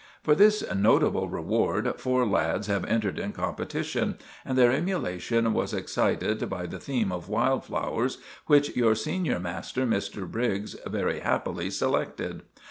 "For 0.23 0.33
this 0.33 0.63
notable 0.73 1.29
reward 1.29 1.93
four 1.99 2.25
lads 2.25 2.65
have 2.65 2.83
entered 2.85 3.19
in 3.19 3.33
competition, 3.33 4.17
and 4.43 4.57
their 4.57 4.71
emulation 4.71 5.53
was 5.53 5.75
excited 5.75 6.49
by 6.49 6.65
the 6.65 6.79
theme 6.79 7.11
of 7.11 7.29
'Wild 7.29 7.65
Flowers,' 7.65 8.17
which 8.47 8.75
your 8.75 8.95
senior 8.95 9.39
master, 9.39 9.85
Mr. 9.85 10.27
Briggs, 10.27 10.75
very 10.87 11.19
happily 11.19 11.69
selected. 11.69 12.41